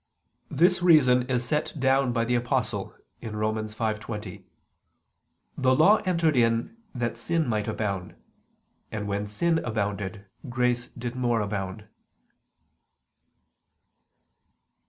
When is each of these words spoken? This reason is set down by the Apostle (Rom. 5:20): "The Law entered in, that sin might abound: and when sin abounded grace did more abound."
This 0.49 0.81
reason 0.81 1.27
is 1.29 1.45
set 1.45 1.79
down 1.79 2.11
by 2.11 2.25
the 2.25 2.33
Apostle 2.33 2.95
(Rom. 3.21 3.53
5:20): 3.57 4.43
"The 5.55 5.75
Law 5.75 5.97
entered 5.97 6.35
in, 6.35 6.75
that 6.95 7.19
sin 7.19 7.47
might 7.47 7.67
abound: 7.67 8.15
and 8.91 9.07
when 9.07 9.27
sin 9.27 9.59
abounded 9.59 10.25
grace 10.49 10.87
did 10.97 11.15
more 11.15 11.39
abound." 11.39 11.85